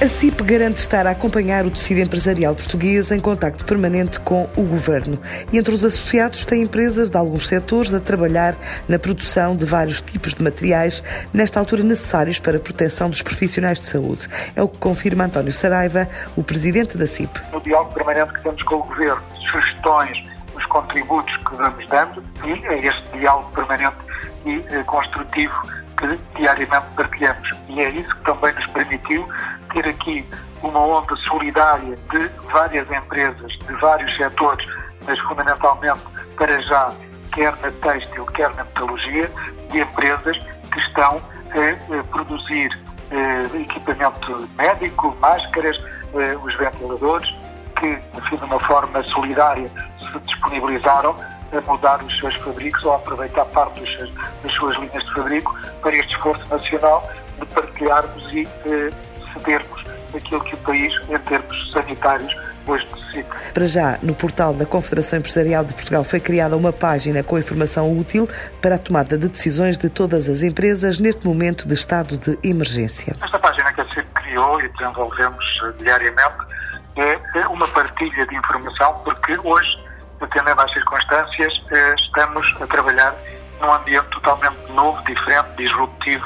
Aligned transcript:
A 0.00 0.06
CIP 0.06 0.44
garante 0.44 0.76
estar 0.76 1.08
a 1.08 1.10
acompanhar 1.10 1.66
o 1.66 1.72
tecido 1.72 1.98
empresarial 1.98 2.54
português 2.54 3.10
em 3.10 3.18
contacto 3.18 3.64
permanente 3.64 4.20
com 4.20 4.48
o 4.56 4.62
governo. 4.62 5.18
E 5.52 5.58
entre 5.58 5.74
os 5.74 5.84
associados 5.84 6.44
tem 6.44 6.62
empresas 6.62 7.10
de 7.10 7.16
alguns 7.16 7.48
setores 7.48 7.92
a 7.92 7.98
trabalhar 7.98 8.54
na 8.88 8.96
produção 8.96 9.56
de 9.56 9.64
vários 9.64 10.00
tipos 10.00 10.34
de 10.34 10.42
materiais, 10.44 11.02
nesta 11.34 11.58
altura 11.58 11.82
necessários 11.82 12.38
para 12.38 12.58
a 12.58 12.60
proteção 12.60 13.10
dos 13.10 13.22
profissionais 13.22 13.80
de 13.80 13.88
saúde. 13.88 14.28
É 14.54 14.62
o 14.62 14.68
que 14.68 14.78
confirma 14.78 15.24
António 15.24 15.52
Saraiva, 15.52 16.08
o 16.36 16.44
presidente 16.44 16.96
da 16.96 17.08
CIP. 17.08 17.36
No 17.52 17.60
diálogo 17.60 17.92
permanente 17.92 18.34
que 18.34 18.42
temos 18.44 18.62
com 18.62 18.76
o 18.76 18.84
governo, 18.84 19.20
sugestões, 19.50 20.16
os 20.54 20.64
contributos 20.66 21.36
que 21.38 21.56
vamos 21.56 21.84
dando 21.88 22.22
e 22.44 22.66
é 22.66 22.86
este 22.86 23.18
diálogo 23.18 23.50
permanente 23.50 23.96
e 24.44 24.64
eh, 24.70 24.82
construtivo 24.84 25.54
que 25.96 26.18
diariamente 26.36 26.86
partilhamos. 26.96 27.48
E 27.68 27.80
é 27.80 27.90
isso 27.90 28.08
que 28.16 28.24
também 28.24 28.54
nos 28.54 28.66
permitiu 28.68 29.28
ter 29.72 29.88
aqui 29.88 30.24
uma 30.62 30.80
onda 30.80 31.16
solidária 31.28 31.96
de 32.10 32.28
várias 32.50 32.90
empresas, 32.90 33.52
de 33.52 33.72
vários 33.74 34.14
setores, 34.16 34.66
mas 35.06 35.18
fundamentalmente 35.20 36.00
para 36.36 36.60
já, 36.62 36.92
quer 37.32 37.52
na 37.56 37.70
têxtil, 37.70 38.26
quer 38.26 38.54
na 38.54 38.64
metalurgia, 38.64 39.30
de 39.70 39.80
empresas 39.80 40.38
que 40.72 40.78
estão 40.80 41.20
a, 41.50 42.02
produzir 42.08 42.70
eh, 43.10 43.60
equipamento 43.62 44.48
médico, 44.56 45.16
máscaras, 45.20 45.76
eh, 46.14 46.36
os 46.42 46.54
ventiladores, 46.56 47.34
que, 47.78 47.86
enfim, 47.86 48.36
de 48.36 48.44
uma 48.44 48.60
forma 48.60 49.02
solidária 49.04 49.70
se 50.00 50.18
disponibilizaram 50.20 51.16
a 51.52 51.60
mudar 51.60 52.02
os 52.02 52.18
seus 52.18 52.34
fabricos 52.36 52.84
ou 52.84 52.92
a 52.92 52.96
aproveitar 52.96 53.44
parte 53.46 53.80
seus, 53.96 54.12
das 54.42 54.52
suas 54.54 54.76
linhas 54.76 55.04
de 55.04 55.12
fabrico 55.12 55.56
para 55.82 55.96
este 55.96 56.14
esforço 56.14 56.46
nacional 56.48 57.08
de 57.38 57.46
partilharmos 57.46 58.32
e 58.32 58.46
eh, 58.66 58.90
cedermos 59.32 59.84
aquilo 60.14 60.40
que 60.42 60.54
o 60.54 60.58
país, 60.58 60.92
em 61.08 61.18
termos 61.18 61.72
sanitários, 61.72 62.34
hoje 62.66 62.86
necessita. 62.92 63.36
Para 63.52 63.66
já, 63.66 63.98
no 64.02 64.14
portal 64.14 64.54
da 64.54 64.66
Confederação 64.66 65.18
Empresarial 65.18 65.64
de 65.64 65.74
Portugal 65.74 66.04
foi 66.04 66.20
criada 66.20 66.56
uma 66.56 66.72
página 66.72 67.22
com 67.22 67.38
informação 67.38 67.96
útil 67.98 68.28
para 68.60 68.74
a 68.74 68.78
tomada 68.78 69.16
de 69.16 69.28
decisões 69.28 69.78
de 69.78 69.88
todas 69.88 70.28
as 70.28 70.42
empresas 70.42 70.98
neste 70.98 71.26
momento 71.26 71.66
de 71.66 71.74
estado 71.74 72.16
de 72.16 72.38
emergência. 72.42 73.16
Esta 73.22 73.38
página 73.38 73.72
que 73.72 73.80
a 73.80 73.88
CIP 73.88 74.06
criou 74.14 74.60
e 74.60 74.68
desenvolvemos 74.68 75.44
eh, 75.64 75.82
diariamente 75.82 76.48
é 76.96 77.46
uma 77.48 77.68
partilha 77.68 78.26
de 78.26 78.36
informação, 78.36 78.92
porque 79.04 79.38
hoje 79.44 79.87
atendendo 80.20 80.60
às 80.60 80.72
circunstâncias, 80.72 81.52
eh, 81.70 81.94
estamos 81.98 82.56
a 82.60 82.66
trabalhar 82.66 83.14
num 83.60 83.72
ambiente 83.72 84.08
totalmente 84.10 84.56
novo, 84.72 85.02
diferente, 85.04 85.48
disruptivo 85.56 86.24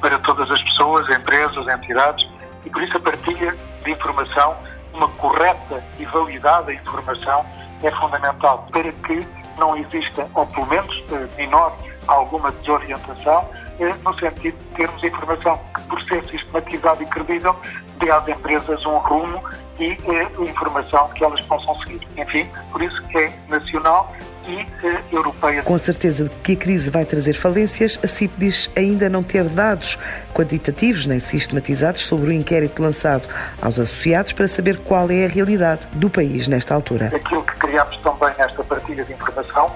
para 0.00 0.18
todas 0.20 0.50
as 0.50 0.62
pessoas, 0.62 1.08
empresas, 1.08 1.66
entidades, 1.66 2.28
e 2.64 2.70
por 2.70 2.82
isso 2.82 2.96
a 2.96 3.00
partilha 3.00 3.56
de 3.82 3.90
informação, 3.90 4.56
uma 4.92 5.08
correta 5.08 5.82
e 5.98 6.04
validada 6.04 6.72
informação, 6.72 7.44
é 7.82 7.90
fundamental 7.92 8.66
para 8.72 8.92
que 8.92 9.26
não 9.58 9.76
exista, 9.76 10.28
ou 10.34 10.46
pelo 10.46 10.66
menos 10.66 11.04
eh, 11.12 11.28
menor, 11.36 11.76
alguma 12.06 12.50
desorientação, 12.52 13.48
no 13.78 14.14
sentido 14.14 14.56
de 14.56 14.76
termos 14.76 15.02
informação 15.02 15.60
que, 15.74 15.80
por 15.82 16.02
ser 16.02 16.24
sistematizada 16.26 17.02
e 17.02 17.06
credível, 17.06 17.56
dê 17.98 18.10
às 18.10 18.26
empresas 18.28 18.84
um 18.86 18.98
rumo 18.98 19.42
e 19.78 19.96
a 20.08 20.42
informação 20.42 21.08
que 21.10 21.24
elas 21.24 21.40
possam 21.42 21.74
seguir. 21.80 22.06
Enfim, 22.16 22.48
por 22.70 22.82
isso 22.82 23.02
é 23.16 23.32
nacional 23.48 24.14
e 24.46 24.60
eh, 24.60 25.02
europeia. 25.10 25.62
Com 25.62 25.78
certeza 25.78 26.30
que 26.42 26.52
a 26.52 26.56
crise 26.56 26.90
vai 26.90 27.04
trazer 27.04 27.34
falências, 27.34 27.98
a 28.02 28.06
CIP 28.06 28.34
diz 28.36 28.70
ainda 28.76 29.08
não 29.08 29.22
ter 29.22 29.44
dados 29.48 29.98
quantitativos 30.34 31.06
nem 31.06 31.18
sistematizados 31.18 32.02
sobre 32.02 32.30
o 32.30 32.32
inquérito 32.32 32.82
lançado 32.82 33.26
aos 33.60 33.78
associados 33.78 34.32
para 34.32 34.46
saber 34.46 34.78
qual 34.78 35.10
é 35.10 35.24
a 35.24 35.28
realidade 35.28 35.86
do 35.94 36.10
país 36.10 36.46
nesta 36.46 36.74
altura. 36.74 37.06
Aquilo 37.14 37.42
que 37.42 37.54
criámos 37.54 37.96
também 37.98 38.34
nesta 38.38 38.62
partilha 38.62 39.04
de 39.04 39.12
informação 39.12 39.66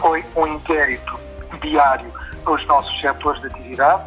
foi 0.00 0.24
um 0.36 0.46
inquérito 0.46 1.18
diário 1.62 2.12
aos 2.46 2.64
nossos 2.66 3.00
setores 3.00 3.40
de 3.42 3.48
atividade, 3.48 4.02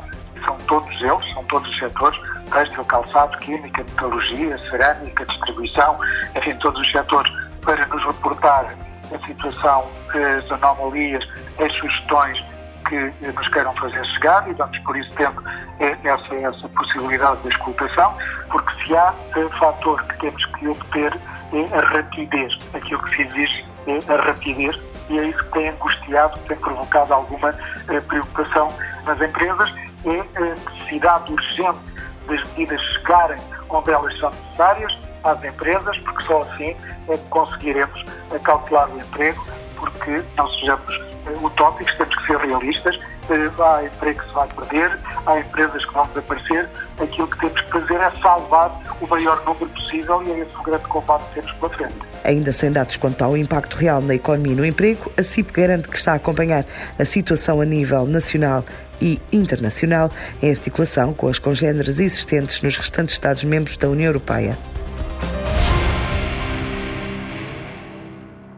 são 0.45 0.57
todos 0.67 1.01
eles, 1.01 1.33
são 1.33 1.43
todos 1.45 1.69
os 1.69 1.77
setores, 1.77 2.19
têxtil, 2.51 2.83
calçado, 2.85 3.37
química, 3.39 3.83
metalurgia, 3.83 4.57
cerâmica, 4.57 5.25
distribuição, 5.25 5.97
enfim, 6.35 6.55
todos 6.55 6.79
os 6.81 6.91
setores, 6.91 7.31
para 7.61 7.85
nos 7.87 8.03
reportar 8.05 8.75
a 9.13 9.27
situação, 9.27 9.85
as 10.13 10.51
anomalias, 10.51 11.23
as 11.59 11.71
sugestões 11.73 12.43
que 12.87 13.13
nos 13.27 13.47
queiram 13.49 13.73
fazer 13.75 14.03
chegar 14.05 14.49
e 14.49 14.53
vamos 14.53 14.77
por 14.79 14.97
isso 14.97 15.11
tendo 15.15 15.43
eh, 15.79 15.97
essa, 16.03 16.35
essa 16.35 16.69
possibilidade 16.69 17.41
de 17.41 17.49
escutação, 17.49 18.15
porque 18.49 18.85
se 18.85 18.95
há 18.95 19.13
um 19.37 19.49
fator 19.57 20.01
que 20.03 20.19
temos 20.19 20.45
que 20.45 20.67
obter 20.67 21.13
é 21.51 21.77
a 21.77 21.81
rapidez, 21.81 22.53
aquilo 22.73 23.01
que 23.03 23.15
se 23.15 23.21
exige 23.23 23.65
é 23.87 24.13
a 24.13 24.21
rapidez 24.23 24.75
e 25.09 25.19
é 25.19 25.25
isso 25.25 25.39
que 25.39 25.51
tem 25.51 25.69
angustiado, 25.69 26.39
que 26.39 26.49
tem 26.49 26.57
provocado 26.57 27.13
alguma 27.13 27.49
eh, 27.49 27.99
preocupação 28.01 28.67
nas 29.05 29.19
empresas, 29.19 29.73
é 30.05 30.37
a 30.37 30.41
necessidade 30.41 31.33
urgente 31.33 31.79
das 32.27 32.47
medidas 32.49 32.81
chegarem 32.81 33.39
onde 33.69 33.91
elas 33.91 34.17
são 34.19 34.29
necessárias 34.29 34.97
às 35.23 35.43
empresas, 35.43 35.97
porque 35.99 36.23
só 36.23 36.41
assim 36.43 36.75
é 37.07 37.17
que 37.17 37.29
conseguiremos 37.29 38.03
cautelar 38.43 38.89
o 38.89 38.99
emprego, 38.99 39.45
porque 39.79 40.21
não 40.37 40.49
sejamos 40.53 41.01
eh, 41.25 41.37
utópicos, 41.41 41.93
temos 41.95 42.15
que 42.15 42.27
ser 42.27 42.37
realistas. 42.37 42.97
Eh, 43.29 43.49
há 43.59 43.83
emprego 43.85 44.19
que 44.21 44.27
se 44.27 44.33
vai 44.33 44.47
perder, 44.47 44.99
há 45.25 45.39
empresas 45.39 45.85
que 45.85 45.93
vão 45.93 46.07
desaparecer. 46.07 46.69
Aquilo 46.99 47.27
que 47.27 47.39
temos 47.39 47.61
que 47.61 47.71
fazer 47.71 47.95
é 47.95 48.11
salvar 48.21 48.71
o 49.01 49.07
maior 49.07 49.43
número 49.45 49.67
possível 49.69 50.23
e 50.23 50.31
é 50.31 50.39
esse 50.39 50.55
o 50.55 50.63
grande 50.63 50.87
combate 50.87 51.23
que 51.29 51.41
temos 51.41 51.51
pela 51.53 51.73
frente. 51.73 51.95
Ainda 52.23 52.51
sem 52.51 52.71
dados 52.71 52.97
quanto 52.97 53.23
ao 53.23 53.37
impacto 53.37 53.77
real 53.77 54.01
na 54.01 54.15
economia 54.15 54.53
e 54.53 54.55
no 54.55 54.65
emprego, 54.65 55.11
a 55.17 55.23
CIP 55.23 55.51
garante 55.53 55.87
que 55.87 55.97
está 55.97 56.13
a 56.13 56.15
acompanhar 56.15 56.65
a 56.97 57.05
situação 57.05 57.61
a 57.61 57.65
nível 57.65 58.05
nacional 58.05 58.63
e 59.01 59.19
internacional 59.31 60.11
em 60.41 60.49
articulação 60.49 61.13
com 61.13 61.27
as 61.27 61.39
congêneres 61.39 61.99
existentes 61.99 62.61
nos 62.61 62.77
restantes 62.77 63.13
Estados-membros 63.15 63.77
da 63.77 63.87
União 63.87 64.07
Europeia. 64.07 64.57